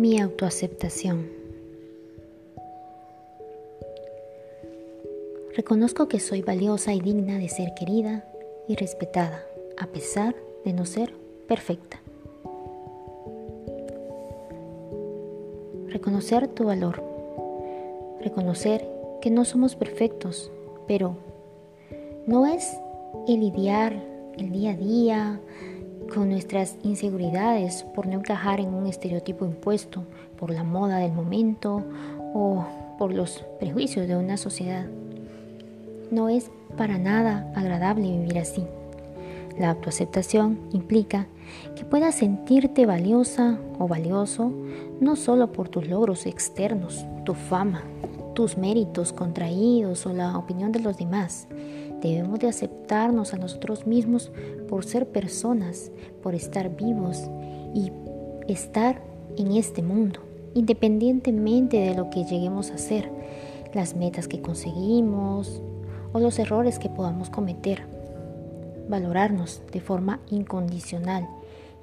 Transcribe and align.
Mi 0.00 0.18
autoaceptación. 0.18 1.28
Reconozco 5.54 6.08
que 6.08 6.20
soy 6.20 6.40
valiosa 6.40 6.94
y 6.94 7.02
digna 7.02 7.36
de 7.36 7.50
ser 7.50 7.74
querida 7.74 8.24
y 8.66 8.76
respetada, 8.76 9.44
a 9.76 9.88
pesar 9.88 10.34
de 10.64 10.72
no 10.72 10.86
ser 10.86 11.12
perfecta. 11.46 12.00
Reconocer 15.88 16.48
tu 16.48 16.64
valor. 16.64 17.04
Reconocer 18.22 18.88
que 19.20 19.28
no 19.28 19.44
somos 19.44 19.76
perfectos, 19.76 20.50
pero 20.88 21.18
no 22.24 22.46
es 22.46 22.74
el 23.28 23.40
lidiar 23.40 24.02
el 24.38 24.50
día 24.50 24.70
a 24.70 24.76
día, 24.76 25.40
con 26.12 26.28
nuestras 26.28 26.76
inseguridades 26.82 27.84
por 27.94 28.06
no 28.06 28.14
encajar 28.14 28.60
en 28.60 28.74
un 28.74 28.86
estereotipo 28.86 29.44
impuesto 29.44 30.04
por 30.38 30.50
la 30.50 30.64
moda 30.64 30.98
del 30.98 31.12
momento 31.12 31.82
o 32.34 32.64
por 32.98 33.14
los 33.14 33.44
prejuicios 33.58 34.06
de 34.08 34.16
una 34.16 34.36
sociedad. 34.36 34.86
No 36.10 36.28
es 36.28 36.50
para 36.76 36.98
nada 36.98 37.50
agradable 37.54 38.10
vivir 38.10 38.38
así. 38.38 38.64
La 39.58 39.70
autoaceptación 39.70 40.58
implica 40.72 41.26
que 41.76 41.84
puedas 41.84 42.14
sentirte 42.14 42.86
valiosa 42.86 43.58
o 43.78 43.88
valioso 43.88 44.52
no 45.00 45.16
solo 45.16 45.52
por 45.52 45.68
tus 45.68 45.88
logros 45.88 46.26
externos, 46.26 47.04
tu 47.24 47.34
fama, 47.34 47.82
tus 48.34 48.56
méritos 48.56 49.12
contraídos 49.12 50.06
o 50.06 50.12
la 50.12 50.36
opinión 50.36 50.72
de 50.72 50.80
los 50.80 50.96
demás, 50.96 51.46
Debemos 52.00 52.38
de 52.38 52.48
aceptarnos 52.48 53.34
a 53.34 53.36
nosotros 53.36 53.86
mismos 53.86 54.32
por 54.68 54.84
ser 54.84 55.08
personas, 55.08 55.90
por 56.22 56.34
estar 56.34 56.74
vivos 56.74 57.30
y 57.74 57.92
estar 58.48 59.02
en 59.36 59.52
este 59.52 59.82
mundo, 59.82 60.20
independientemente 60.54 61.78
de 61.78 61.94
lo 61.94 62.08
que 62.08 62.24
lleguemos 62.24 62.70
a 62.70 62.74
hacer, 62.74 63.10
las 63.74 63.94
metas 63.94 64.28
que 64.28 64.40
conseguimos 64.40 65.62
o 66.12 66.20
los 66.20 66.38
errores 66.38 66.78
que 66.78 66.88
podamos 66.88 67.28
cometer. 67.28 67.86
Valorarnos 68.88 69.62
de 69.70 69.80
forma 69.80 70.20
incondicional. 70.30 71.28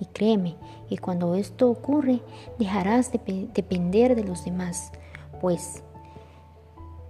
Y 0.00 0.06
créeme 0.06 0.56
que 0.88 0.98
cuando 0.98 1.34
esto 1.34 1.70
ocurre 1.70 2.20
dejarás 2.58 3.12
de 3.12 3.48
depender 3.54 4.14
de 4.14 4.24
los 4.24 4.44
demás, 4.44 4.92
pues 5.40 5.82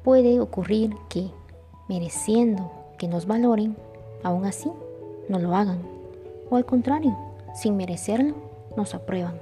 puede 0.05 0.39
ocurrir 0.39 0.95
que 1.09 1.31
mereciendo 1.89 2.86
que 2.97 3.09
nos 3.09 3.27
valoren, 3.27 3.77
aún 4.23 4.45
así 4.45 4.71
no 5.29 5.39
lo 5.39 5.55
hagan. 5.55 5.79
O 6.51 6.57
al 6.57 6.65
contrario, 6.65 7.17
sin 7.55 7.77
merecerlo, 7.77 8.35
nos 8.77 8.95
aprueban. 8.95 9.41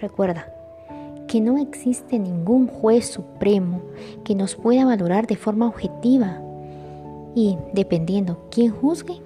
Recuerda 0.00 0.52
que 1.28 1.40
no 1.40 1.58
existe 1.58 2.18
ningún 2.18 2.66
juez 2.68 3.06
supremo 3.06 3.80
que 4.22 4.34
nos 4.34 4.54
pueda 4.54 4.84
valorar 4.84 5.26
de 5.26 5.36
forma 5.36 5.66
objetiva 5.66 6.40
y 7.34 7.58
dependiendo 7.72 8.46
quién 8.50 8.70
juzgue, 8.70 9.20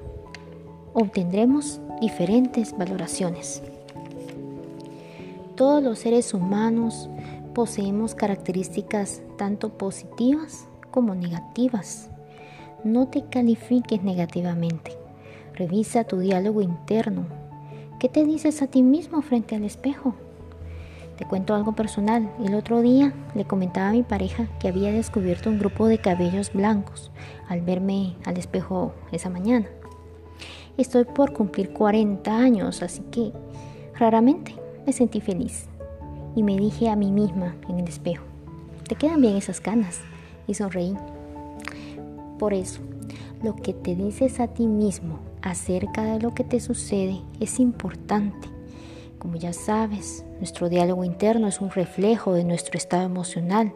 obtendremos 0.94 1.80
diferentes 2.00 2.76
valoraciones. 2.76 3.62
Todos 5.56 5.82
los 5.82 5.98
seres 5.98 6.32
humanos 6.32 7.10
poseemos 7.54 8.14
características 8.14 9.20
tanto 9.36 9.70
positivas 9.70 10.68
como 10.90 11.14
negativas. 11.14 12.08
No 12.84 13.08
te 13.08 13.24
califiques 13.24 14.04
negativamente. 14.04 14.92
Revisa 15.54 16.04
tu 16.04 16.20
diálogo 16.20 16.62
interno. 16.62 17.26
¿Qué 17.98 18.08
te 18.08 18.24
dices 18.24 18.62
a 18.62 18.68
ti 18.68 18.82
mismo 18.82 19.20
frente 19.20 19.56
al 19.56 19.64
espejo? 19.64 20.14
Te 21.16 21.24
cuento 21.24 21.56
algo 21.56 21.74
personal. 21.74 22.30
El 22.44 22.54
otro 22.54 22.80
día 22.80 23.12
le 23.34 23.44
comentaba 23.44 23.88
a 23.88 23.92
mi 23.92 24.04
pareja 24.04 24.46
que 24.60 24.68
había 24.68 24.92
descubierto 24.92 25.50
un 25.50 25.58
grupo 25.58 25.88
de 25.88 25.98
cabellos 25.98 26.52
blancos 26.52 27.10
al 27.48 27.62
verme 27.62 28.14
al 28.24 28.36
espejo 28.36 28.92
esa 29.10 29.28
mañana. 29.28 29.66
Estoy 30.76 31.04
por 31.04 31.32
cumplir 31.32 31.72
40 31.72 32.36
años, 32.36 32.84
así 32.84 33.02
que 33.10 33.32
raramente 33.98 34.54
me 34.86 34.92
sentí 34.92 35.20
feliz. 35.20 35.66
Y 36.36 36.44
me 36.44 36.56
dije 36.56 36.88
a 36.88 36.94
mí 36.94 37.10
misma 37.10 37.56
en 37.68 37.80
el 37.80 37.88
espejo, 37.88 38.22
te 38.88 38.94
quedan 38.94 39.20
bien 39.20 39.34
esas 39.36 39.60
canas. 39.60 40.00
Y 40.46 40.54
sonreí. 40.54 40.96
Por 42.38 42.54
eso, 42.54 42.80
lo 43.42 43.56
que 43.56 43.72
te 43.72 43.94
dices 43.94 44.40
a 44.40 44.48
ti 44.48 44.66
mismo 44.66 45.20
acerca 45.42 46.04
de 46.04 46.20
lo 46.20 46.34
que 46.34 46.44
te 46.44 46.60
sucede 46.60 47.20
es 47.40 47.60
importante. 47.60 48.48
Como 49.18 49.36
ya 49.36 49.52
sabes, 49.52 50.24
nuestro 50.38 50.68
diálogo 50.68 51.04
interno 51.04 51.48
es 51.48 51.60
un 51.60 51.70
reflejo 51.70 52.34
de 52.34 52.44
nuestro 52.44 52.78
estado 52.78 53.02
emocional, 53.04 53.72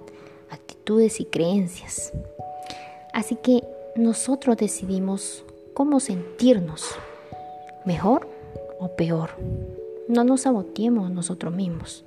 actitudes 0.50 1.20
y 1.20 1.24
creencias. 1.24 2.12
Así 3.12 3.36
que 3.36 3.64
nosotros 3.96 4.56
decidimos 4.56 5.44
cómo 5.74 6.00
sentirnos, 6.00 6.94
mejor 7.84 8.28
o 8.78 8.88
peor. 8.96 9.30
No 10.08 10.24
nos 10.24 10.42
saboteemos 10.42 11.10
nosotros 11.10 11.54
mismos. 11.54 12.04